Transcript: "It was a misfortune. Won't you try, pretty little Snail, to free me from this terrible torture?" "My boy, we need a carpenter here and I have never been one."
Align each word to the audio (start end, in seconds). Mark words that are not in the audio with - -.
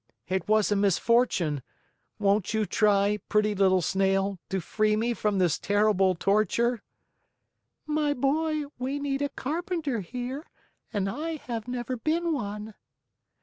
"It 0.27 0.47
was 0.49 0.71
a 0.71 0.75
misfortune. 0.75 1.61
Won't 2.17 2.55
you 2.55 2.65
try, 2.65 3.17
pretty 3.29 3.53
little 3.53 3.83
Snail, 3.83 4.39
to 4.49 4.59
free 4.59 4.95
me 4.95 5.13
from 5.13 5.37
this 5.37 5.59
terrible 5.59 6.15
torture?" 6.15 6.81
"My 7.85 8.15
boy, 8.15 8.63
we 8.79 8.97
need 8.97 9.21
a 9.21 9.29
carpenter 9.29 9.99
here 10.01 10.47
and 10.91 11.07
I 11.07 11.35
have 11.35 11.67
never 11.67 11.97
been 11.97 12.33
one." 12.33 12.73